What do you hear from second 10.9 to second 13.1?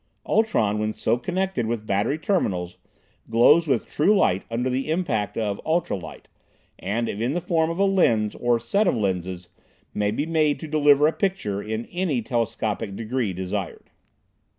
a picture in any telescopic